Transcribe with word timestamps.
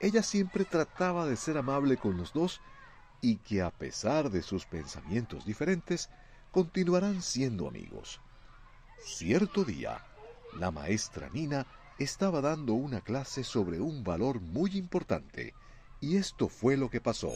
Ella 0.00 0.22
siempre 0.22 0.64
trataba 0.64 1.26
de 1.26 1.36
ser 1.36 1.58
amable 1.58 1.96
con 1.96 2.16
los 2.16 2.32
dos 2.32 2.60
y 3.20 3.36
que 3.36 3.60
a 3.62 3.70
pesar 3.70 4.30
de 4.30 4.42
sus 4.42 4.64
pensamientos 4.64 5.44
diferentes, 5.44 6.08
continuarán 6.50 7.22
siendo 7.22 7.68
amigos. 7.68 8.20
Cierto 9.04 9.64
día, 9.64 10.02
la 10.58 10.70
maestra 10.70 11.28
Nina 11.30 11.66
estaba 11.98 12.40
dando 12.40 12.72
una 12.74 13.02
clase 13.02 13.44
sobre 13.44 13.78
un 13.78 14.02
valor 14.02 14.40
muy 14.40 14.76
importante, 14.76 15.54
y 16.00 16.16
esto 16.16 16.48
fue 16.48 16.78
lo 16.78 16.88
que 16.88 17.00
pasó. 17.00 17.30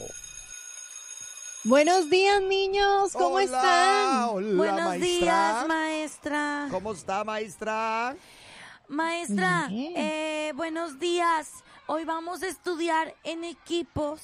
Buenos 1.63 2.09
días, 2.09 2.41
niños. 2.41 3.13
¿Cómo 3.13 3.35
Hola, 3.35 3.43
están? 3.43 4.23
hola, 4.29 4.55
Buenos 4.55 4.85
maestra. 4.85 5.07
días, 5.07 5.67
maestra. 5.67 6.67
¿Cómo 6.71 6.91
está, 6.93 7.23
maestra? 7.23 8.15
Maestra, 8.87 9.67
eh, 9.71 10.51
buenos 10.55 10.99
días. 10.99 11.63
Hoy 11.87 12.03
vamos 12.03 12.41
a 12.41 12.47
estudiar 12.47 13.13
en 13.23 13.43
equipos. 13.43 14.21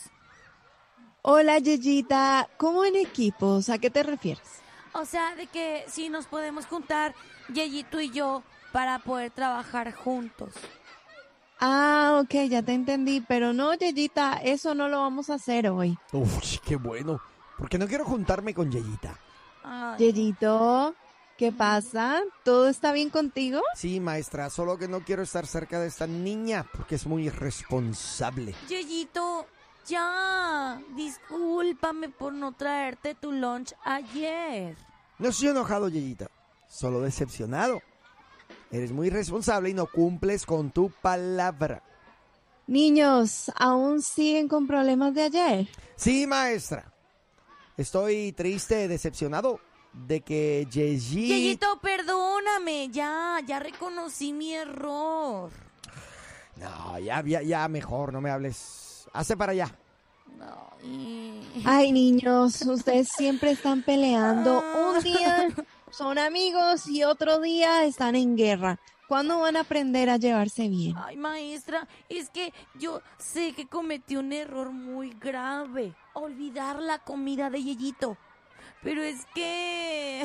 Hola, 1.22 1.60
Yeyita. 1.60 2.50
¿Cómo 2.58 2.86
en 2.86 2.96
equipos? 2.96 3.70
¿A 3.70 3.78
qué 3.78 3.92
te 3.92 4.02
refieres? 4.02 4.62
O 4.94 5.06
sea, 5.06 5.36
de 5.36 5.46
que 5.46 5.86
si 5.88 6.10
nos 6.10 6.26
podemos 6.26 6.66
juntar, 6.66 7.14
Yeyito 7.54 8.00
y 8.00 8.10
yo, 8.10 8.42
para 8.72 8.98
poder 9.00 9.30
trabajar 9.30 9.94
juntos. 9.94 10.54
Ah, 11.60 12.20
ok, 12.24 12.50
ya 12.50 12.64
te 12.64 12.74
entendí. 12.74 13.22
Pero 13.22 13.54
no, 13.54 13.76
Yeyita, 13.76 14.40
eso 14.44 14.74
no 14.74 14.88
lo 14.88 15.02
vamos 15.02 15.30
a 15.30 15.36
hacer 15.36 15.70
hoy. 15.70 15.96
Uf, 16.14 16.58
qué 16.66 16.78
bueno. 16.78 17.22
Porque 17.60 17.78
no 17.78 17.88
quiero 17.88 18.06
juntarme 18.06 18.56
con 18.56 18.72
Yeyita. 18.72 19.20
Yeyito, 20.00 20.96
¿qué 21.42 21.52
pasa? 21.52 22.22
¿Todo 22.44 22.70
está 22.70 22.94
bien 22.94 23.10
contigo? 23.10 23.64
Sí, 23.76 24.00
maestra, 24.00 24.52
solo 24.52 24.78
que 24.78 24.88
no 24.88 25.04
quiero 25.04 25.24
estar 25.24 25.48
cerca 25.48 25.80
de 25.80 25.88
esta 25.88 26.06
niña 26.06 26.68
porque 26.72 26.94
es 26.94 27.08
muy 27.08 27.26
irresponsable. 27.26 28.54
Yeyito, 28.70 29.48
ya. 29.88 30.80
Discúlpame 30.96 32.10
por 32.10 32.32
no 32.32 32.52
traerte 32.52 33.16
tu 33.16 33.32
lunch 33.32 33.74
ayer. 33.84 34.78
No 35.18 35.30
estoy 35.30 35.48
enojado, 35.48 35.90
Yeyita, 35.90 36.30
solo 36.70 37.02
decepcionado. 37.02 37.82
Eres 38.70 38.92
muy 38.92 39.08
irresponsable 39.08 39.72
y 39.72 39.74
no 39.74 39.88
cumples 39.88 40.46
con 40.46 40.70
tu 40.70 40.92
palabra. 40.92 41.82
Niños, 42.68 43.52
¿aún 43.56 44.04
siguen 44.04 44.48
con 44.48 44.68
problemas 44.68 45.16
de 45.16 45.24
ayer? 45.24 45.68
Sí, 45.96 46.28
maestra. 46.28 46.94
Estoy 47.78 48.32
triste, 48.32 48.88
decepcionado 48.88 49.60
de 49.94 50.22
que 50.22 50.68
Yeyi... 50.72 51.28
Yeyito, 51.28 51.80
perdóname. 51.82 52.90
Ya, 52.90 53.40
ya 53.46 53.60
reconocí 53.60 54.34
mi 54.34 54.54
error. 54.54 55.52
No, 56.58 57.00
ya, 57.00 57.24
ya, 57.26 57.42
ya, 57.42 57.68
mejor, 57.68 58.14
no 58.14 58.22
me 58.22 58.30
hables. 58.30 59.08
Hace 59.14 59.36
para 59.36 59.52
allá. 59.52 59.76
Ay. 60.84 61.62
Ay, 61.66 61.92
niños, 61.92 62.62
ustedes 62.62 63.10
siempre 63.10 63.52
están 63.52 63.84
peleando. 63.84 64.64
Un 64.90 65.04
día 65.04 65.48
son 65.92 66.18
amigos 66.18 66.88
y 66.88 67.04
otro 67.04 67.40
día 67.40 67.84
están 67.86 68.16
en 68.16 68.36
guerra. 68.36 68.80
¿Cuándo 69.08 69.40
van 69.40 69.58
a 69.58 69.62
aprender 69.62 70.10
a 70.10 70.16
llevarse 70.16 70.70
bien? 70.70 70.96
Ay, 70.98 71.18
maestra, 71.18 71.86
es 72.08 72.30
que 72.30 72.54
yo 72.76 73.02
sé 73.18 73.52
que 73.54 73.68
cometí 73.68 74.16
un 74.16 74.32
error 74.32 74.72
muy 74.72 75.10
grave. 75.20 75.94
Olvidar 76.14 76.82
la 76.82 77.00
comida 77.00 77.50
de 77.50 77.62
Yeyito. 77.62 78.18
Pero 78.84 79.04
es 79.04 79.26
que... 79.34 80.24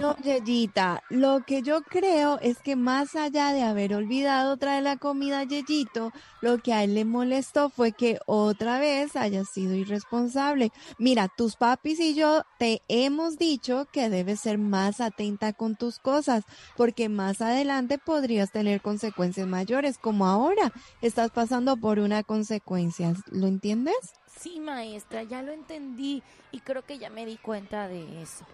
No, 0.00 0.16
Yeyita, 0.24 1.02
lo 1.10 1.44
que 1.44 1.62
yo 1.62 1.82
creo 1.82 2.38
es 2.40 2.58
que 2.58 2.76
más 2.76 3.14
allá 3.14 3.52
de 3.52 3.62
haber 3.62 3.94
olvidado 3.94 4.56
traer 4.56 4.82
la 4.82 4.96
comida 4.96 5.40
a 5.40 5.44
Yeyito, 5.44 6.12
lo 6.40 6.58
que 6.58 6.72
a 6.72 6.84
él 6.84 6.94
le 6.94 7.04
molestó 7.04 7.70
fue 7.70 7.92
que 7.92 8.18
otra 8.26 8.78
vez 8.78 9.16
haya 9.16 9.44
sido 9.44 9.74
irresponsable. 9.74 10.72
Mira, 10.98 11.28
tus 11.28 11.56
papis 11.56 12.00
y 12.00 12.14
yo 12.14 12.42
te 12.58 12.82
hemos 12.88 13.38
dicho 13.38 13.86
que 13.92 14.08
debes 14.08 14.40
ser 14.40 14.58
más 14.58 15.00
atenta 15.00 15.52
con 15.52 15.76
tus 15.76 15.98
cosas, 15.98 16.44
porque 16.76 17.08
más 17.08 17.40
adelante 17.40 17.98
podrías 17.98 18.50
tener 18.50 18.80
consecuencias 18.80 19.46
mayores, 19.46 19.98
como 19.98 20.26
ahora 20.26 20.72
estás 21.02 21.30
pasando 21.30 21.76
por 21.76 21.98
una 21.98 22.22
consecuencia. 22.22 23.14
¿Lo 23.30 23.46
entiendes? 23.46 23.96
Sí, 24.38 24.60
maestra, 24.60 25.22
ya 25.24 25.42
lo 25.42 25.52
entendí 25.52 26.22
y 26.52 26.60
creo 26.60 26.84
que 26.84 26.98
ya 26.98 27.10
me 27.10 27.26
di 27.26 27.36
cuenta 27.36 27.88
de 27.88 28.22
eso. 28.22 28.46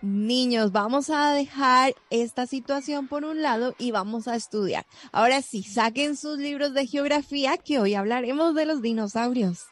Niños, 0.00 0.72
vamos 0.72 1.10
a 1.10 1.32
dejar 1.32 1.94
esta 2.10 2.46
situación 2.46 3.06
por 3.06 3.24
un 3.24 3.40
lado 3.40 3.76
y 3.78 3.92
vamos 3.92 4.26
a 4.26 4.34
estudiar. 4.34 4.84
Ahora 5.12 5.42
sí, 5.42 5.62
saquen 5.62 6.16
sus 6.16 6.38
libros 6.38 6.74
de 6.74 6.88
geografía 6.88 7.56
que 7.56 7.78
hoy 7.78 7.94
hablaremos 7.94 8.56
de 8.56 8.66
los 8.66 8.82
dinosaurios. 8.82 9.66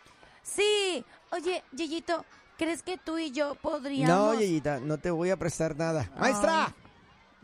Sí, 0.44 1.04
oye, 1.32 1.64
Yeyito, 1.72 2.24
¿crees 2.56 2.84
que 2.84 2.96
tú 2.96 3.18
y 3.18 3.32
yo 3.32 3.48
No, 3.48 3.54
podríamos... 3.56 4.38
Yeyita, 4.38 4.78
no 4.78 4.98
te 4.98 5.10
voy 5.10 5.30
a 5.30 5.36
prestar 5.36 5.76
nada. 5.76 6.08
¡Maestra! 6.16 6.76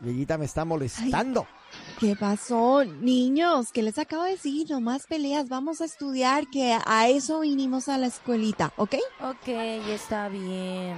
Yeyita 0.03 0.37
me 0.37 0.45
está 0.45 0.65
molestando. 0.65 1.47
¿Qué 1.99 2.15
pasó, 2.15 2.83
niños? 2.83 3.71
¿Qué 3.71 3.81
les 3.81 3.97
acabo 3.97 4.23
de 4.23 4.31
decir? 4.31 4.69
No 4.69 4.79
más 4.79 5.07
peleas, 5.07 5.49
vamos 5.49 5.81
a 5.81 5.85
estudiar, 5.85 6.47
que 6.47 6.77
a 6.85 7.07
eso 7.07 7.39
vinimos 7.41 7.89
a 7.89 7.97
la 7.97 8.07
escuelita, 8.07 8.73
¿ok? 8.77 8.95
Ok, 9.21 9.47
está 9.47 10.29
bien. 10.29 10.97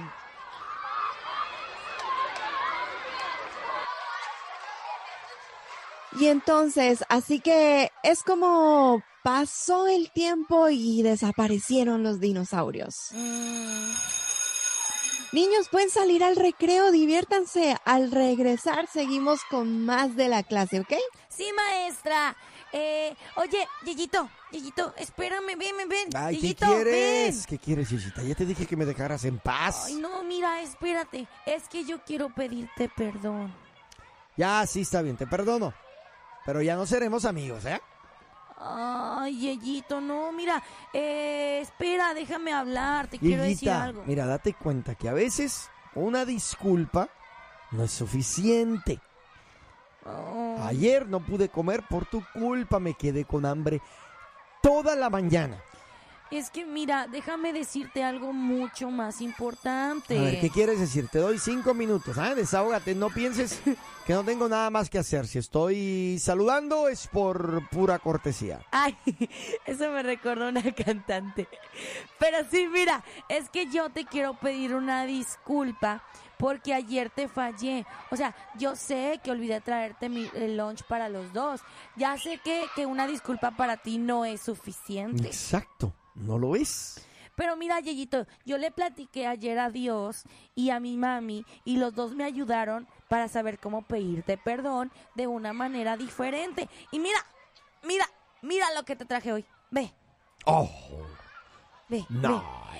Y 6.18 6.26
entonces, 6.26 7.04
así 7.08 7.40
que 7.40 7.90
es 8.02 8.22
como 8.22 9.02
pasó 9.22 9.86
el 9.86 10.10
tiempo 10.10 10.68
y 10.68 11.02
desaparecieron 11.02 12.02
los 12.02 12.20
dinosaurios. 12.20 12.94
Mm, 13.12 13.92
Niños, 15.32 15.68
pueden 15.68 15.90
salir 15.90 16.24
al 16.24 16.34
recreo, 16.34 16.90
diviértanse. 16.90 17.76
Al 17.84 18.10
regresar 18.10 18.88
seguimos 18.92 19.40
con 19.48 19.84
más 19.84 20.16
de 20.16 20.28
la 20.28 20.42
clase, 20.42 20.80
¿ok? 20.80 20.92
sí, 21.28 21.46
maestra. 21.56 22.36
Eh, 22.72 23.14
oye, 23.36 23.66
Yeyito, 23.84 24.28
Yeyito, 24.52 24.94
espérame, 24.96 25.56
ven, 25.58 25.76
ven, 25.76 25.88
ven. 25.88 26.08
Ay, 26.14 26.38
¿qué 26.38 26.54
quieres? 26.54 27.36
ven. 27.36 27.44
¿Qué 27.48 27.58
quieres, 27.58 27.90
Yeyita? 27.90 28.22
Ya 28.22 28.34
te 28.34 28.44
dije 28.44 28.66
que 28.66 28.76
me 28.76 28.84
dejaras 28.84 29.24
en 29.24 29.38
paz. 29.38 29.86
Ay, 29.86 29.94
no, 29.94 30.22
mira, 30.24 30.62
espérate. 30.62 31.26
Es 31.46 31.68
que 31.68 31.84
yo 31.84 32.02
quiero 32.04 32.32
pedirte 32.34 32.88
perdón. 32.88 33.54
Ya, 34.36 34.66
sí, 34.66 34.82
está 34.82 35.02
bien, 35.02 35.16
te 35.16 35.26
perdono. 35.26 35.74
Pero 36.44 36.62
ya 36.62 36.74
no 36.74 36.86
seremos 36.86 37.24
amigos, 37.24 37.64
¿eh? 37.66 37.80
Ay, 38.62 39.38
Yeyito, 39.38 40.00
no, 40.02 40.32
mira, 40.32 40.62
eh, 40.92 41.60
espera, 41.62 42.12
déjame 42.12 42.52
hablar, 42.52 43.08
te 43.08 43.18
quiero 43.18 43.42
decir 43.42 43.70
algo. 43.70 44.02
mira, 44.06 44.26
date 44.26 44.52
cuenta 44.52 44.94
que 44.94 45.08
a 45.08 45.14
veces 45.14 45.70
una 45.94 46.26
disculpa 46.26 47.08
no 47.70 47.84
es 47.84 47.90
suficiente. 47.90 49.00
Oh, 50.04 50.58
Ayer 50.62 51.08
no 51.08 51.20
pude 51.20 51.48
comer 51.48 51.84
por 51.88 52.04
tu 52.06 52.22
culpa, 52.34 52.78
me 52.80 52.94
quedé 52.94 53.24
con 53.24 53.46
hambre 53.46 53.80
toda 54.62 54.94
la 54.94 55.08
mañana. 55.08 55.62
Es 56.38 56.50
que 56.50 56.64
mira, 56.64 57.06
déjame 57.08 57.52
decirte 57.52 58.04
algo 58.04 58.32
mucho 58.32 58.90
más 58.90 59.20
importante. 59.20 60.18
A 60.18 60.22
ver, 60.22 60.40
¿qué 60.40 60.50
quieres 60.50 60.78
decir? 60.78 61.08
Te 61.08 61.18
doy 61.18 61.38
cinco 61.38 61.74
minutos. 61.74 62.16
¿ah? 62.18 62.34
Desahógate, 62.34 62.94
no 62.94 63.10
pienses 63.10 63.60
que 64.06 64.12
no 64.12 64.24
tengo 64.24 64.48
nada 64.48 64.70
más 64.70 64.88
que 64.88 64.98
hacer. 64.98 65.26
Si 65.26 65.38
estoy 65.38 66.18
saludando 66.20 66.88
es 66.88 67.06
por 67.08 67.68
pura 67.70 67.98
cortesía. 67.98 68.60
Ay, 68.70 68.96
eso 69.66 69.90
me 69.90 70.02
recordó 70.02 70.48
una 70.48 70.62
cantante. 70.72 71.48
Pero 72.18 72.38
sí, 72.50 72.68
mira, 72.68 73.04
es 73.28 73.48
que 73.50 73.66
yo 73.66 73.90
te 73.90 74.04
quiero 74.04 74.34
pedir 74.34 74.74
una 74.74 75.06
disculpa 75.06 76.02
porque 76.40 76.72
ayer 76.72 77.10
te 77.10 77.28
fallé. 77.28 77.84
O 78.10 78.16
sea, 78.16 78.34
yo 78.56 78.74
sé 78.74 79.20
que 79.22 79.30
olvidé 79.30 79.60
traerte 79.60 80.08
mi, 80.08 80.28
el 80.34 80.56
lunch 80.56 80.82
para 80.84 81.08
los 81.08 81.32
dos. 81.32 81.60
Ya 81.96 82.16
sé 82.16 82.38
que, 82.42 82.64
que 82.74 82.86
una 82.86 83.06
disculpa 83.06 83.50
para 83.50 83.76
ti 83.76 83.98
no 83.98 84.24
es 84.24 84.40
suficiente. 84.40 85.26
Exacto, 85.26 85.92
no 86.14 86.38
lo 86.38 86.56
es. 86.56 87.04
Pero 87.36 87.56
mira, 87.56 87.80
Yeyito, 87.80 88.26
yo 88.44 88.58
le 88.58 88.70
platiqué 88.70 89.26
ayer 89.26 89.58
a 89.58 89.70
Dios 89.70 90.24
y 90.54 90.70
a 90.70 90.78
mi 90.80 90.96
mami 90.98 91.44
y 91.64 91.76
los 91.78 91.94
dos 91.94 92.12
me 92.14 92.24
ayudaron 92.24 92.86
para 93.08 93.28
saber 93.28 93.58
cómo 93.58 93.82
pedirte 93.82 94.36
perdón 94.36 94.92
de 95.14 95.26
una 95.26 95.52
manera 95.54 95.96
diferente. 95.96 96.68
Y 96.92 96.98
mira, 96.98 97.18
mira, 97.82 98.04
mira 98.42 98.66
lo 98.74 98.84
que 98.84 98.94
te 98.96 99.04
traje 99.06 99.32
hoy. 99.32 99.44
Ve, 99.70 99.92
Oh, 100.44 100.68
ve. 101.88 102.04
no. 102.08 102.38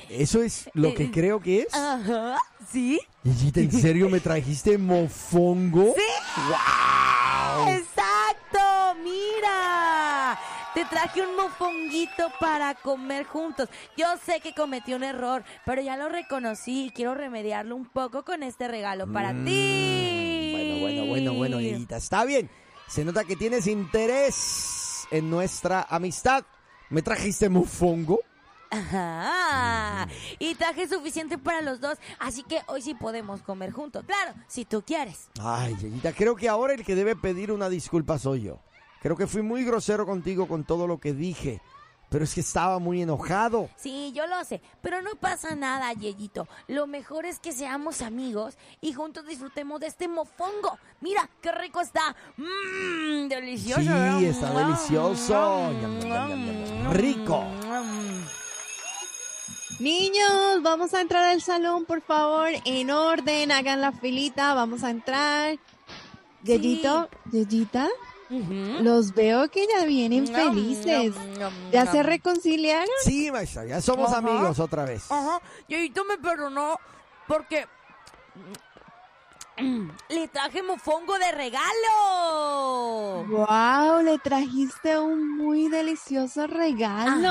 ve. 0.08 0.22
Eso 0.22 0.42
es 0.42 0.68
lo 0.74 0.88
Eh, 0.88 0.94
que 0.94 1.10
creo 1.10 1.40
que 1.40 1.62
es. 1.62 1.74
Ajá, 1.74 2.36
¿sí? 2.70 3.00
Yeyita, 3.22 3.60
¿en 3.60 3.72
serio 3.72 4.08
me 4.10 4.20
trajiste 4.20 4.76
mofongo? 4.76 5.94
¡Sí! 5.96 6.02
¡Wow! 6.48 7.74
Te 10.80 10.86
traje 10.86 11.20
un 11.20 11.36
mofonguito 11.36 12.32
para 12.40 12.74
comer 12.74 13.26
juntos. 13.26 13.68
Yo 13.98 14.06
sé 14.24 14.40
que 14.40 14.54
cometí 14.54 14.94
un 14.94 15.02
error, 15.02 15.44
pero 15.66 15.82
ya 15.82 15.94
lo 15.98 16.08
reconocí 16.08 16.86
y 16.86 16.90
quiero 16.90 17.12
remediarlo 17.14 17.76
un 17.76 17.84
poco 17.84 18.24
con 18.24 18.42
este 18.42 18.66
regalo 18.66 19.06
para 19.12 19.34
ti. 19.44 20.52
Bueno, 20.52 20.80
bueno, 20.80 21.04
bueno, 21.04 21.34
bueno, 21.34 21.60
Yeyita. 21.60 21.98
Está 21.98 22.24
bien. 22.24 22.48
Se 22.88 23.04
nota 23.04 23.24
que 23.24 23.36
tienes 23.36 23.66
interés 23.66 25.06
en 25.10 25.28
nuestra 25.28 25.82
amistad. 25.82 26.46
¿Me 26.88 27.02
trajiste 27.02 27.50
mofongo? 27.50 28.20
Ajá. 28.70 30.08
Y 30.38 30.54
traje 30.54 30.88
suficiente 30.88 31.36
para 31.36 31.60
los 31.60 31.82
dos, 31.82 31.98
así 32.18 32.42
que 32.42 32.62
hoy 32.68 32.80
sí 32.80 32.94
podemos 32.94 33.42
comer 33.42 33.70
juntos. 33.70 34.02
Claro, 34.06 34.32
si 34.48 34.64
tú 34.64 34.82
quieres. 34.82 35.28
Ay, 35.42 35.76
Yeyita, 35.76 36.14
creo 36.14 36.36
que 36.36 36.48
ahora 36.48 36.72
el 36.72 36.86
que 36.86 36.94
debe 36.94 37.16
pedir 37.16 37.52
una 37.52 37.68
disculpa 37.68 38.18
soy 38.18 38.44
yo. 38.44 38.62
Creo 39.00 39.16
que 39.16 39.26
fui 39.26 39.42
muy 39.42 39.64
grosero 39.64 40.06
contigo 40.06 40.46
con 40.46 40.64
todo 40.64 40.86
lo 40.86 40.98
que 40.98 41.12
dije. 41.12 41.60
Pero 42.10 42.24
es 42.24 42.34
que 42.34 42.40
estaba 42.40 42.80
muy 42.80 43.02
enojado. 43.02 43.70
Sí, 43.76 44.12
yo 44.12 44.26
lo 44.26 44.44
sé, 44.44 44.60
pero 44.82 45.00
no 45.00 45.12
pasa 45.14 45.54
nada, 45.54 45.92
Yeyito. 45.92 46.48
Lo 46.66 46.88
mejor 46.88 47.24
es 47.24 47.38
que 47.38 47.52
seamos 47.52 48.02
amigos 48.02 48.58
y 48.80 48.92
juntos 48.92 49.26
disfrutemos 49.28 49.78
de 49.78 49.86
este 49.86 50.08
mofongo. 50.08 50.76
Mira, 51.00 51.30
qué 51.40 51.52
rico 51.52 51.80
está. 51.80 52.16
Mmm, 52.36 53.28
delicioso. 53.28 53.82
Sí, 53.82 54.26
está 54.26 54.50
delicioso. 54.52 55.70
Mm, 55.70 55.98
ñam. 56.08 56.92
Rico. 56.92 57.42
Mm. 57.44 58.40
Niños, 59.80 60.62
vamos 60.62 60.92
a 60.92 61.00
entrar 61.00 61.24
al 61.24 61.40
salón, 61.40 61.84
por 61.86 62.02
favor, 62.02 62.50
en 62.64 62.90
orden, 62.90 63.50
hagan 63.52 63.80
la 63.80 63.92
filita, 63.92 64.52
vamos 64.52 64.82
a 64.82 64.90
entrar. 64.90 65.58
Yeyito, 66.42 67.08
Yeyita, 67.32 67.88
Los 68.30 69.12
veo 69.12 69.48
que 69.50 69.66
ya 69.66 69.84
vienen 69.84 70.26
felices. 70.26 71.14
¿Ya 71.72 71.86
se 71.86 72.02
reconciliaron? 72.02 72.88
Sí, 73.04 73.30
maestra, 73.32 73.64
ya 73.66 73.80
somos 73.82 74.10
Ajá. 74.10 74.18
amigos 74.18 74.60
otra 74.60 74.84
vez. 74.84 75.10
Ajá, 75.10 75.40
Yeyito 75.68 76.04
me 76.04 76.16
perdonó 76.16 76.78
porque 77.26 77.66
le 80.08 80.28
traje 80.28 80.62
mofongo 80.62 81.18
de 81.18 81.32
regalo. 81.32 81.66
Wow, 83.26 84.02
le 84.02 84.18
trajiste 84.18 84.98
un 84.98 85.36
muy 85.36 85.68
delicioso 85.68 86.46
regalo. 86.46 87.28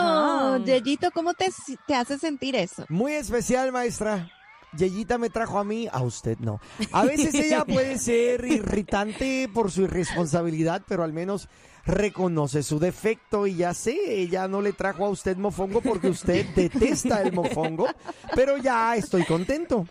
Ajá. 0.56 0.64
Yeyito, 0.66 1.12
¿cómo 1.12 1.34
te, 1.34 1.50
te 1.88 1.96
hace 1.96 2.20
sentir 2.20 2.56
eso? 2.56 2.86
Muy 2.90 3.14
especial, 3.14 3.72
maestra. 3.72 4.30
Yeyita 4.78 5.18
me 5.18 5.30
trajo 5.30 5.60
a 5.60 5.64
mí, 5.64 5.88
a 5.92 6.02
usted 6.02 6.38
no. 6.40 6.60
A 6.92 7.06
veces 7.06 7.34
ella 7.34 7.66
puede 7.66 7.98
ser 7.98 8.46
irritante 8.46 9.50
por 9.54 9.72
su 9.72 9.84
irresponsabilidad, 9.84 10.84
pero 10.88 11.04
al 11.04 11.14
menos 11.14 11.50
reconoce 11.86 12.64
su 12.64 12.80
defecto 12.80 13.48
y 13.48 13.56
ya 13.56 13.74
sé, 13.74 13.98
ella 14.22 14.48
no 14.48 14.62
le 14.62 14.74
trajo 14.74 15.06
a 15.06 15.10
usted 15.10 15.38
mofongo 15.38 15.82
porque 15.82 16.10
usted 16.10 16.46
detesta 16.56 17.22
el 17.22 17.34
mofongo, 17.34 17.88
pero 18.36 18.58
ya 18.58 18.96
estoy 18.96 19.26
contento. 19.26 19.88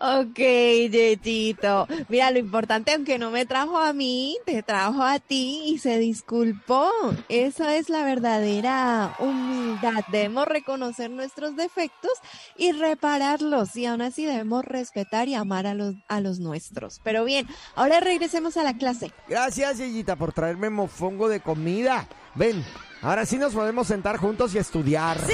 Ok, 0.00 0.36
Yeyito. 0.36 1.86
Mira, 2.08 2.30
lo 2.30 2.38
importante, 2.38 2.92
aunque 2.92 3.18
no 3.18 3.30
me 3.30 3.46
trajo 3.46 3.78
a 3.78 3.92
mí, 3.92 4.36
te 4.44 4.62
trajo 4.62 5.02
a 5.02 5.18
ti 5.18 5.62
y 5.66 5.78
se 5.78 5.98
disculpó. 5.98 6.90
Esa 7.28 7.76
es 7.76 7.88
la 7.88 8.04
verdadera 8.04 9.14
humildad. 9.18 10.04
Debemos 10.10 10.46
reconocer 10.46 11.10
nuestros 11.10 11.56
defectos 11.56 12.12
y 12.56 12.72
repararlos. 12.72 13.76
Y 13.76 13.86
aún 13.86 14.02
así 14.02 14.24
debemos 14.24 14.64
respetar 14.64 15.28
y 15.28 15.34
amar 15.34 15.66
a 15.66 15.74
los, 15.74 15.94
a 16.08 16.20
los 16.20 16.40
nuestros. 16.40 17.00
Pero 17.04 17.24
bien, 17.24 17.46
ahora 17.74 18.00
regresemos 18.00 18.56
a 18.56 18.64
la 18.64 18.76
clase. 18.76 19.12
Gracias, 19.28 19.78
Yeyita, 19.78 20.16
por 20.16 20.32
traerme 20.32 20.70
mofongo 20.70 21.28
de 21.28 21.40
comida. 21.40 22.08
Ven, 22.34 22.64
ahora 23.00 23.26
sí 23.26 23.38
nos 23.38 23.54
podemos 23.54 23.86
sentar 23.86 24.16
juntos 24.16 24.54
y 24.54 24.58
estudiar. 24.58 25.18
Sí, 25.24 25.32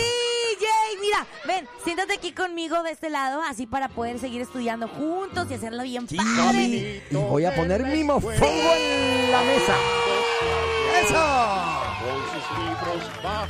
mira, 1.00 1.26
ven, 1.46 1.66
siéntate 1.84 2.14
aquí 2.14 2.32
conmigo 2.32 2.82
de 2.82 2.90
este 2.92 3.10
lado, 3.10 3.40
así 3.42 3.66
para 3.66 3.88
poder 3.88 4.18
seguir 4.18 4.40
estudiando 4.42 4.88
juntos 4.88 5.46
y 5.50 5.54
hacerlo 5.54 5.82
bien 5.82 6.08
Sí, 6.08 6.16
padre. 6.16 7.02
y 7.10 7.14
voy 7.14 7.44
a 7.44 7.54
poner 7.54 7.84
mi 7.84 8.04
mofongo 8.04 8.32
en 8.76 9.30
la 9.32 9.42
mesa. 9.42 9.74
¡Eso! 11.02 11.26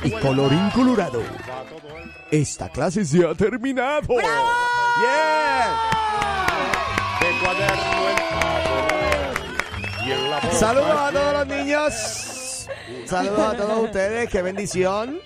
Y 0.03 0.11
colorín 0.11 0.69
colorado. 0.71 1.21
Esta 2.31 2.69
clase 2.69 3.05
se 3.05 3.25
ha 3.25 3.33
terminado. 3.35 4.01
¡Bien! 4.07 4.21
de 7.19 7.27
cuaderno 7.43 8.09
en 8.09 8.15
papel 8.39 10.07
y 10.07 10.11
en 10.11 10.29
la 10.31 10.39
boca 10.39 10.55
Saludos 10.55 10.95
a 10.99 11.11
todos 11.11 11.33
los 11.33 11.47
niños. 11.47 12.67
Saludos 13.05 13.39
a 13.39 13.57
todos 13.57 13.83
ustedes. 13.85 14.29
Qué 14.29 14.41
bendición. 14.41 15.19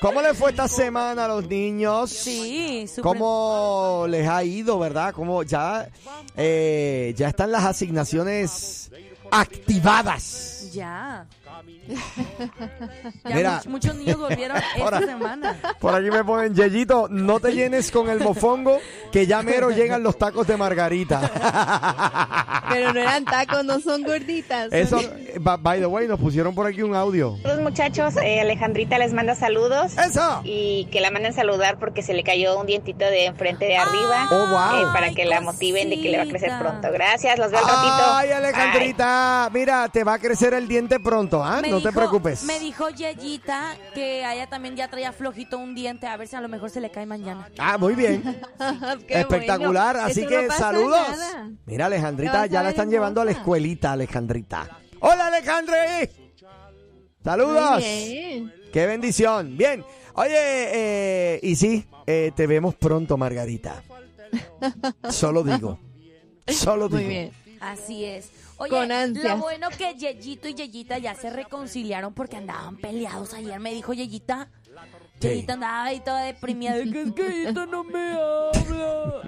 ¿Cómo 0.00 0.22
les 0.22 0.36
fue 0.38 0.50
esta 0.50 0.68
semana 0.68 1.24
a 1.24 1.28
los 1.28 1.48
niños? 1.48 2.10
Sí, 2.10 2.86
súper. 2.86 3.02
¿Cómo 3.02 4.06
les 4.08 4.28
ha 4.28 4.44
ido, 4.44 4.78
verdad? 4.78 5.12
¿Cómo 5.12 5.42
ya, 5.42 5.88
eh, 6.36 7.12
ya 7.16 7.28
están 7.28 7.50
las 7.50 7.64
asignaciones 7.64 8.90
activadas? 9.30 10.70
Ya. 10.72 11.26
Ya 13.24 13.34
Mira. 13.34 13.56
much- 13.60 13.66
muchos 13.66 13.94
niños 13.96 14.18
volvieron 14.18 14.56
esta 14.76 14.98
semana. 15.00 15.56
Por 15.80 15.94
aquí 15.94 16.10
me 16.10 16.22
ponen, 16.24 16.54
Yeyito, 16.54 17.08
no 17.08 17.40
te 17.40 17.52
llenes 17.52 17.90
con 17.90 18.08
el 18.10 18.20
mofongo, 18.20 18.78
que 19.10 19.26
ya 19.26 19.42
mero 19.42 19.70
llegan 19.70 20.02
los 20.02 20.18
tacos 20.18 20.46
de 20.46 20.56
margarita. 20.56 21.20
Pero 22.68 22.92
no 22.92 23.00
eran 23.00 23.24
tacos, 23.24 23.64
no 23.64 23.80
son 23.80 24.02
gorditas. 24.02 24.64
son- 24.70 24.74
Eso, 24.78 25.00
eh, 25.00 25.36
ba- 25.40 25.56
by 25.56 25.80
the 25.80 25.86
way, 25.86 26.06
nos 26.06 26.20
pusieron 26.20 26.54
por 26.54 26.66
aquí 26.66 26.82
un 26.82 26.94
audio. 26.94 27.36
Los 27.44 27.58
muchachos, 27.60 28.14
eh, 28.22 28.40
Alejandrita 28.40 28.98
les 28.98 29.12
manda 29.14 29.34
saludos 29.34 29.96
¡Eso! 29.96 30.42
y 30.44 30.86
que 30.92 31.00
la 31.00 31.10
manden 31.10 31.32
saludar 31.32 31.78
porque 31.78 32.02
se 32.02 32.12
le 32.12 32.22
cayó 32.22 32.58
un 32.60 32.66
dientito 32.66 33.04
de 33.06 33.24
enfrente 33.26 33.64
de 33.64 33.76
arriba. 33.78 34.28
Oh, 34.30 34.46
wow. 34.48 34.82
eh, 34.82 34.86
para 34.92 35.10
que 35.12 35.24
la 35.24 35.40
motiven 35.40 35.88
de 35.88 36.00
que 36.00 36.10
le 36.10 36.18
va 36.18 36.24
a 36.24 36.26
crecer 36.26 36.50
cosita. 36.50 36.68
pronto. 36.68 36.88
Gracias, 36.92 37.38
los 37.38 37.50
veo 37.50 37.60
al 37.60 37.66
ratito. 37.66 38.14
Ay, 38.14 38.30
Alejandrita, 38.32 39.50
mira, 39.52 39.88
te 39.88 40.04
va 40.04 40.14
a 40.14 40.18
crecer 40.18 40.52
el 40.54 40.68
diente 40.68 41.00
pronto, 41.00 41.37
¿ah? 41.42 41.60
Me 41.62 41.70
No 41.70 41.80
te 41.80 41.92
preocupes. 41.92 42.44
Me 42.44 42.58
dijo 42.60 42.88
Yeyita 42.90 43.76
que 43.94 44.24
a 44.24 44.34
ella 44.34 44.48
también 44.48 44.76
ya 44.76 44.88
traía 44.88 45.12
flojito 45.12 45.58
un 45.58 45.74
diente, 45.74 46.06
a 46.06 46.16
ver 46.16 46.28
si 46.28 46.36
a 46.36 46.40
lo 46.40 46.48
mejor 46.48 46.70
se 46.70 46.80
le 46.80 46.90
cae 46.90 47.06
mañana. 47.06 47.48
Ah, 47.58 47.78
muy 47.78 47.94
bien. 47.94 48.22
Espectacular. 49.08 49.94
bueno. 49.96 50.08
Así 50.10 50.20
Eso 50.20 50.28
que 50.28 50.46
no 50.48 50.54
saludos. 50.54 51.08
nada. 51.10 51.50
Mira, 51.66 51.86
Alejandrita, 51.86 52.46
ya 52.46 52.62
la 52.62 52.70
están 52.70 52.90
llevando 52.90 53.20
a 53.20 53.24
la 53.24 53.32
escuelita, 53.32 53.92
Alejandrita. 53.92 54.80
Hola, 55.00 55.26
Alejandre. 55.28 56.10
Saludos. 57.22 57.82
Qué 57.82 58.86
bendición. 58.86 59.56
Bien. 59.56 59.84
Oye, 60.14 60.34
eh, 60.34 61.40
y 61.42 61.54
sí, 61.56 61.86
eh, 62.06 62.32
te 62.34 62.46
vemos 62.46 62.74
pronto, 62.74 63.16
Margarita. 63.16 63.82
Solo 65.10 65.42
digo. 65.42 65.78
Solo 66.46 66.88
digo. 66.88 67.00
Muy 67.00 67.08
bien. 67.08 67.32
Así 67.60 68.04
es. 68.04 68.30
Oye, 68.58 68.70
Con 68.70 68.90
ansias. 68.92 69.24
lo 69.24 69.38
bueno 69.38 69.68
que 69.76 69.94
Yeyito 69.94 70.48
y 70.48 70.54
Yeyita 70.54 70.98
ya 70.98 71.14
se 71.14 71.30
reconciliaron 71.30 72.12
porque 72.12 72.36
andaban 72.36 72.76
peleados 72.76 73.32
ayer. 73.34 73.58
Me 73.60 73.72
dijo 73.72 73.92
Yeyita. 73.92 74.48
Sí. 75.20 75.28
Yeyita 75.28 75.54
andaba 75.54 75.84
ahí 75.84 76.00
toda 76.00 76.22
deprimida. 76.22 76.74
de 76.74 76.90
que 76.90 77.02
es 77.02 77.12
que 77.12 77.22
Yeyita 77.22 77.66
no 77.66 77.84
me 77.84 78.12
habla. 78.12 79.22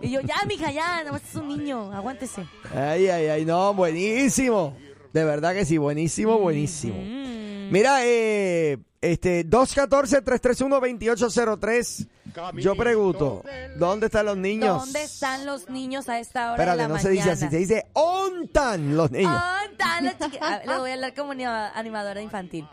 Y 0.00 0.10
yo, 0.10 0.20
ya, 0.20 0.36
mija, 0.46 0.70
ya, 0.70 1.02
nomás 1.04 1.22
es 1.28 1.34
un 1.34 1.48
niño, 1.48 1.92
aguántese. 1.92 2.46
Ay, 2.74 3.08
ay, 3.08 3.26
ay, 3.26 3.44
no, 3.44 3.74
buenísimo. 3.74 4.76
De 5.12 5.24
verdad 5.24 5.54
que 5.54 5.64
sí, 5.64 5.78
buenísimo, 5.78 6.38
buenísimo. 6.38 6.94
Mm. 6.96 7.72
Mira, 7.72 8.00
eh, 8.04 8.78
Este, 9.12 9.46
214-331-2803. 9.48 12.08
Yo 12.54 12.74
pregunto, 12.76 13.42
¿dónde 13.76 14.06
están 14.06 14.26
los 14.26 14.36
niños? 14.36 14.80
¿Dónde 14.84 15.04
están 15.04 15.46
los 15.46 15.68
niños 15.70 16.08
a 16.08 16.18
esta 16.18 16.52
hora 16.52 16.54
Espérate, 16.54 16.76
de 16.76 16.82
la 16.82 16.88
no 16.88 16.94
mañana? 16.94 17.08
se 17.08 17.14
dice 17.14 17.30
así, 17.30 17.48
se 17.48 17.56
dice 17.56 17.86
¿ontan 17.94 18.94
los 18.96 19.10
niños? 19.10 19.32
¿Dónde 19.32 19.72
están 19.72 20.04
los 20.04 20.18
ver, 20.18 20.30
Le 20.68 20.78
voy 20.82 20.90
a 20.90 20.94
hablar 20.94 21.14
como 21.14 21.32
anima- 21.32 21.70
animadora 21.74 22.20
infantil. 22.20 22.68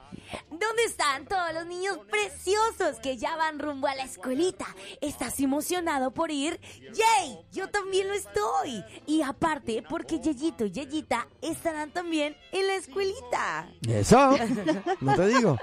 ¿Dónde 0.50 0.84
están 0.88 1.26
todos 1.28 1.54
los 1.54 1.68
niños 1.68 2.00
preciosos 2.10 3.00
que 3.04 3.18
ya 3.18 3.36
van 3.36 3.60
rumbo 3.60 3.86
a 3.88 3.94
la 3.96 4.04
escuelita? 4.04 4.66
¿Estás 5.00 5.40
emocionado 5.40 6.10
por 6.12 6.32
ir? 6.32 6.60
¡Yay! 6.82 7.38
Yo 7.52 7.70
también 7.70 8.08
lo 8.08 8.16
estoy. 8.16 8.84
Y 9.06 9.22
aparte, 9.22 9.84
porque 9.88 10.20
Yeyito 10.20 10.66
y 10.66 10.72
Yeyita 10.72 11.28
estarán 11.42 11.92
también 11.92 12.36
en 12.52 12.66
la 12.68 12.76
escuelita. 12.76 13.70
Eso, 13.88 14.36
no 15.02 15.16
te 15.16 15.28
digo. 15.28 15.60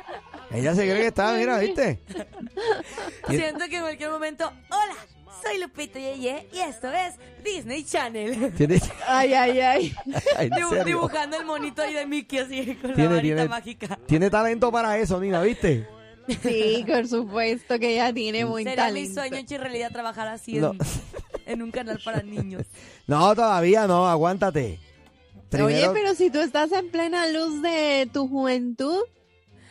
Ella 0.53 0.75
se 0.75 0.83
cree 0.83 1.01
que 1.01 1.07
está, 1.09 1.33
mira, 1.35 1.59
¿viste? 1.59 2.01
Siento 3.29 3.65
que 3.69 3.77
en 3.77 3.83
cualquier 3.83 4.11
momento, 4.11 4.53
hola, 4.71 4.97
soy 5.43 5.59
Lupito 5.61 5.99
Yeye 5.99 6.49
y 6.53 6.59
esto 6.59 6.91
es 6.93 7.15
Disney 7.45 7.85
Channel. 7.85 8.53
Tiene, 8.55 8.81
Ay, 9.07 9.33
ay, 9.35 9.61
ay. 9.61 9.95
en 10.39 10.51
Dibu- 10.51 10.69
serio. 10.71 10.85
dibujando 10.85 11.39
el 11.39 11.47
monito 11.47 11.83
ahí 11.83 11.95
de 11.95 12.07
Mickey 12.07 12.39
así 12.41 12.75
con 12.77 12.91
la 12.91 12.97
Tiene, 12.97 13.15
varita 13.15 13.35
tiene, 13.37 13.49
mágica. 13.49 13.99
tiene 14.07 14.31
talento 14.31 14.73
para 14.73 14.99
eso, 14.99 15.21
Nina, 15.21 15.41
¿viste? 15.43 15.87
Sí, 16.43 16.85
por 16.87 17.09
supuesto 17.09 17.79
que 17.79 17.93
ella 17.95 18.13
tiene 18.13 18.45
muy 18.45 18.63
Será 18.65 18.87
mi 18.87 18.89
talento. 19.07 19.21
sueño 19.21 19.37
hecho 19.37 19.59
realidad 19.59 19.91
trabajar 19.91 20.29
así 20.29 20.55
No. 20.59 20.75
en, 21.47 21.63
un 21.63 21.71
canal 21.71 22.01
para 22.05 22.23
niños. 22.23 22.63
No, 23.07 23.35
todavía 23.35 23.89
no, 23.89 24.09
aguántate. 24.09 24.79
Oye, 25.53 25.67
Primero- 25.67 25.93
pero 25.93 26.15
si 26.15 26.31
tú 26.31 26.39
estás 26.41 26.71
en 26.71 26.91
plena 26.93 27.27
luz 27.27 27.61
de 27.61 28.09
tu 28.13 28.29
juventud, 28.29 29.01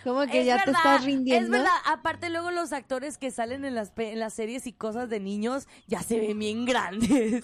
como 0.04 0.26
que 0.28 0.42
Es 0.42 0.46
ya 0.46 0.58
te 0.64 0.72
verdad, 0.72 0.82
estás 0.86 1.06
rindiendo. 1.06 1.46
Es 1.46 1.52
verdad, 1.52 1.76
aparte 1.86 2.30
luego 2.30 2.52
los 2.52 2.72
actores 2.74 3.18
que 3.18 3.32
salen 3.32 3.66
en 3.66 3.76
las, 3.76 3.92
pe- 3.92 4.12
en 4.14 4.20
las 4.20 4.34
series 4.34 4.66
y 4.68 4.74
cosas 4.74 5.10
de 5.10 5.20
niños 5.20 5.68
ya 5.88 6.02
se 6.02 6.20
ven 6.20 6.38
bien 6.40 6.66
grandes. 6.66 7.44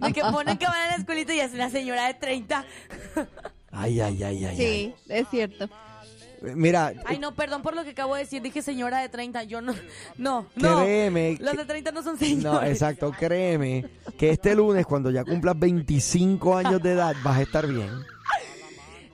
de 0.00 0.12
que 0.12 0.20
ponen 0.22 0.58
que 0.58 0.66
van 0.66 0.80
a 0.80 0.86
la 0.90 0.94
escuelita 0.96 1.34
y 1.34 1.40
es 1.40 1.52
una 1.52 1.70
señora 1.70 2.06
de 2.06 2.14
30. 2.14 2.64
Ay, 3.72 4.00
ay, 4.00 4.22
ay, 4.22 4.44
ay. 4.44 4.56
Sí, 4.56 4.94
es 5.08 5.28
cierto. 5.28 5.64
ay. 5.64 5.70
Mira, 6.54 6.94
Ay, 7.04 7.18
no, 7.18 7.34
perdón 7.34 7.60
por 7.60 7.74
lo 7.76 7.84
que 7.84 7.90
acabo 7.90 8.14
de 8.14 8.22
decir. 8.22 8.40
Dije 8.40 8.62
señora 8.62 9.00
de 9.00 9.10
30. 9.10 9.42
Yo 9.44 9.60
no. 9.60 9.74
No, 10.16 10.46
no. 10.56 10.82
créeme. 10.82 11.36
Los 11.38 11.54
de 11.54 11.66
30 11.66 11.92
no 11.92 12.02
son 12.02 12.16
señores. 12.18 12.42
No, 12.44 12.62
exacto, 12.62 13.12
créeme 13.12 13.84
que 14.16 14.30
este 14.30 14.54
lunes, 14.54 14.86
cuando 14.86 15.10
ya 15.10 15.22
cumplas 15.22 15.58
25 15.58 16.56
años 16.56 16.82
de 16.82 16.92
edad, 16.92 17.14
vas 17.22 17.36
a 17.38 17.42
estar 17.42 17.66
bien. 17.66 17.90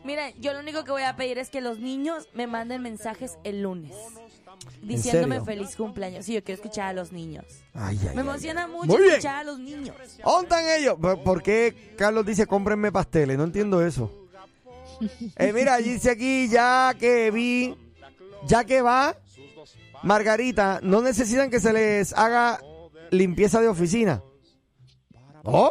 Mira, 0.06 0.30
yo 0.38 0.52
lo 0.52 0.60
único 0.60 0.84
que 0.84 0.92
voy 0.92 1.02
a 1.02 1.16
pedir 1.16 1.36
es 1.38 1.50
que 1.50 1.60
los 1.60 1.80
niños 1.80 2.28
me 2.32 2.46
manden 2.46 2.80
mensajes 2.80 3.38
el 3.42 3.62
lunes. 3.62 3.92
Diciéndome 4.80 5.40
feliz 5.42 5.74
cumpleaños. 5.74 6.24
Sí, 6.24 6.34
yo 6.34 6.44
quiero 6.44 6.62
escuchar 6.62 6.86
a 6.88 6.92
los 6.92 7.12
niños. 7.12 7.44
Ay, 7.74 7.98
ay, 8.08 8.14
Me 8.14 8.20
emociona 8.22 8.64
ay. 8.64 8.70
mucho 8.70 8.96
bien. 8.96 9.10
escuchar 9.10 9.36
a 9.36 9.44
los 9.44 9.58
niños. 9.58 9.94
¿Dónde 10.24 10.42
están 10.44 10.64
ellos? 10.78 10.94
¿Por 11.00 11.22
por 11.22 11.42
qué 11.42 11.94
Carlos 11.98 12.24
dice 12.24 12.46
cómprenme 12.46 12.92
pasteles? 12.92 13.36
No 13.36 13.44
entiendo 13.44 13.84
eso. 13.84 14.10
Eh, 15.36 15.52
mira, 15.52 15.76
dice 15.76 16.10
aquí 16.12 16.48
ya 16.48 16.94
que 16.98 17.30
vi, 17.30 17.76
ya 18.46 18.64
que 18.64 18.80
va, 18.80 19.14
Margarita, 20.02 20.80
no 20.82 21.02
necesitan 21.02 21.50
que 21.50 21.60
se 21.60 21.70
les 21.74 22.14
haga 22.14 22.58
limpieza 23.10 23.60
de 23.60 23.68
oficina. 23.68 24.22
¿Oh? 25.44 25.70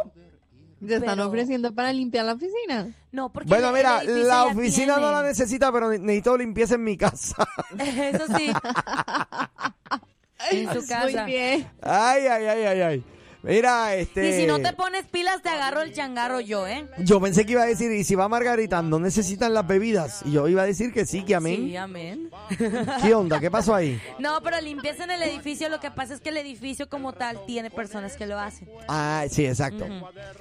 ¿Te 0.78 0.96
están 0.96 1.16
Pero- 1.16 1.28
ofreciendo 1.28 1.74
para 1.74 1.90
limpiar 1.92 2.26
la 2.26 2.34
oficina? 2.34 2.88
No, 3.12 3.32
porque 3.32 3.48
Bueno, 3.48 3.72
mira, 3.72 4.02
la 4.04 4.24
ya 4.24 4.44
oficina 4.44 4.98
no 4.98 5.10
la 5.10 5.22
necesita, 5.22 5.72
pero 5.72 5.88
ne- 5.90 5.98
necesito 5.98 6.36
limpieza 6.36 6.74
en 6.74 6.84
mi 6.84 6.96
casa. 6.98 7.48
Eso 7.78 8.26
sí. 8.36 8.50
en 10.50 10.72
su 10.74 10.86
casa. 10.86 11.22
Muy 11.22 11.32
bien. 11.32 11.66
Ay, 11.82 12.26
ay, 12.26 12.46
ay, 12.46 12.62
ay, 12.64 12.80
ay. 12.82 13.04
Mira, 13.46 13.94
este... 13.94 14.28
Y 14.28 14.32
si 14.40 14.46
no 14.46 14.60
te 14.60 14.72
pones 14.72 15.06
pilas, 15.06 15.40
te 15.40 15.48
agarro 15.48 15.82
el 15.82 15.92
changarro 15.92 16.40
yo, 16.40 16.66
¿eh? 16.66 16.86
Yo 16.98 17.20
pensé 17.20 17.46
que 17.46 17.52
iba 17.52 17.62
a 17.62 17.66
decir, 17.66 17.92
y 17.92 18.02
si 18.02 18.14
va 18.14 18.28
Margarita, 18.28 18.82
no 18.82 18.98
necesitan 18.98 19.54
las 19.54 19.66
bebidas. 19.66 20.22
Y 20.24 20.32
yo 20.32 20.48
iba 20.48 20.62
a 20.62 20.66
decir 20.66 20.92
que 20.92 21.06
sí, 21.06 21.22
que 21.22 21.36
amén. 21.36 21.68
Sí, 21.68 21.76
amén. 21.76 22.30
¿Qué 23.02 23.14
onda? 23.14 23.38
¿Qué 23.38 23.50
pasó 23.50 23.74
ahí? 23.74 24.00
No, 24.18 24.42
pero 24.42 24.60
limpieza 24.60 25.04
en 25.04 25.12
el 25.12 25.22
edificio. 25.22 25.68
Lo 25.68 25.78
que 25.78 25.90
pasa 25.90 26.14
es 26.14 26.20
que 26.20 26.30
el 26.30 26.38
edificio 26.38 26.88
como 26.88 27.12
tal 27.12 27.44
tiene 27.46 27.70
personas 27.70 28.16
que 28.16 28.26
lo 28.26 28.38
hacen. 28.38 28.68
Ah, 28.88 29.24
sí, 29.30 29.46
exacto. 29.46 29.86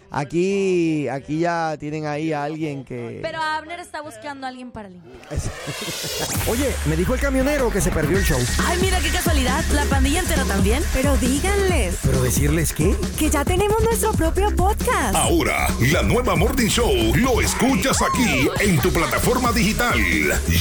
Aquí, 0.10 1.08
aquí 1.08 1.40
ya 1.40 1.78
tienen 1.80 2.08
ahí 2.08 2.34
a 2.34 2.44
alguien 2.44 2.84
que... 2.84 3.20
Pero 3.22 3.40
Abner 3.40 3.80
está 3.80 4.02
buscando 4.02 4.48
a 4.48 4.50
alguien 4.50 4.72
para 4.72 4.90
limpiar. 4.90 5.16
Oye, 6.50 6.74
me 6.86 6.96
dijo 6.96 7.14
el 7.14 7.20
camionero 7.20 7.70
que 7.70 7.82
se 7.82 7.92
perdió 7.92 8.18
el 8.18 8.24
show. 8.24 8.40
Ay, 8.66 8.80
mira 8.82 9.00
qué 9.00 9.10
casualidad. 9.10 9.64
La 9.74 9.86
pandilla 9.86 10.22
entera 10.22 10.44
también. 10.46 10.84
Pero 10.94 11.16
díganles 11.18 12.00
¿Pero 12.04 12.22
decirles 12.22 12.74
qué? 12.74 12.95
Que 13.18 13.30
ya 13.30 13.46
tenemos 13.46 13.82
nuestro 13.84 14.12
propio 14.14 14.54
podcast. 14.56 15.16
Ahora, 15.16 15.68
la 15.92 16.04
nueva 16.04 16.36
Morning 16.36 16.68
Show 16.68 17.16
lo 17.16 17.42
escuchas 17.42 18.02
aquí 18.02 18.50
en 18.60 18.80
tu 18.80 18.92
plataforma 18.92 19.52
digital. 19.52 19.98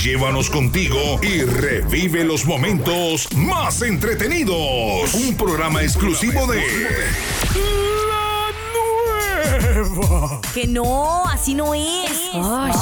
Llévanos 0.02 0.50
contigo 0.50 1.20
y 1.22 1.42
revive 1.42 2.24
los 2.24 2.44
momentos 2.44 3.28
más 3.34 3.82
entretenidos. 3.82 5.14
Un 5.14 5.36
programa 5.36 5.82
exclusivo 5.82 6.46
de 6.46 6.62
La 8.08 8.52
Nueva. 9.74 10.40
Que 10.52 10.66
no, 10.66 11.26
así 11.26 11.54
no 11.54 11.74
es. 11.74 12.10
Ay. 12.34 12.72